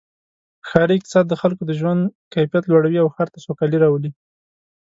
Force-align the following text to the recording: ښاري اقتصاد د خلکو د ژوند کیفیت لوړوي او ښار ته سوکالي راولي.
ښاري 0.67 0.95
اقتصاد 0.97 1.25
د 1.29 1.33
خلکو 1.41 1.63
د 1.67 1.71
ژوند 1.79 2.01
کیفیت 2.33 2.63
لوړوي 2.67 2.97
او 3.01 3.07
ښار 3.15 3.27
ته 3.33 3.39
سوکالي 3.45 3.77
راولي. 3.83 4.11